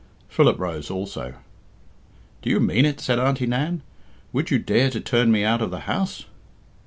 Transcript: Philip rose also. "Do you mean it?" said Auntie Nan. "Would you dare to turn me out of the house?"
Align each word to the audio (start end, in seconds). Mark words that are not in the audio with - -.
Philip 0.27 0.57
rose 0.57 0.89
also. 0.89 1.35
"Do 2.41 2.49
you 2.49 2.59
mean 2.59 2.85
it?" 2.85 2.99
said 2.99 3.19
Auntie 3.19 3.45
Nan. 3.45 3.83
"Would 4.33 4.49
you 4.49 4.57
dare 4.57 4.89
to 4.89 4.99
turn 4.99 5.31
me 5.31 5.43
out 5.43 5.61
of 5.61 5.69
the 5.69 5.81
house?" 5.81 6.25